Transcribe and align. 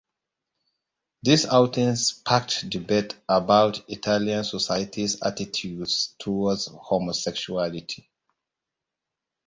This 1.21 1.45
outing 1.45 1.95
sparked 1.95 2.67
debate 2.67 3.15
about 3.29 3.87
Italian 3.87 4.43
society's 4.43 5.21
attitudes 5.21 6.15
towards 6.17 6.65
homosexuality. 6.73 8.07